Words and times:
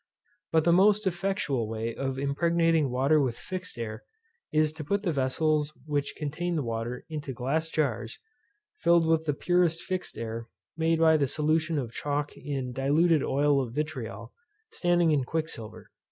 But 0.51 0.63
the 0.63 0.71
most 0.73 1.05
effectual 1.05 1.67
way 1.69 1.93
of 1.93 2.17
impregnating 2.17 2.89
water 2.89 3.21
with 3.21 3.37
fixed 3.37 3.77
air 3.77 4.03
is 4.51 4.73
to 4.73 4.83
put 4.83 5.03
the 5.03 5.11
vessels 5.11 5.73
which 5.85 6.15
contain 6.17 6.55
the 6.55 6.63
water 6.63 7.05
into 7.07 7.33
glass 7.33 7.69
jars, 7.69 8.17
filled 8.79 9.05
with 9.05 9.25
the 9.25 9.35
purest 9.35 9.79
fixed 9.81 10.17
air 10.17 10.47
made 10.75 10.97
by 10.99 11.17
the 11.17 11.27
solution 11.27 11.77
of 11.77 11.91
chalk 11.93 12.35
in 12.35 12.71
diluted 12.71 13.21
oil 13.21 13.61
of 13.61 13.75
vitriol, 13.75 14.33
standing 14.71 15.11
in 15.11 15.23
quicksilver. 15.23 15.91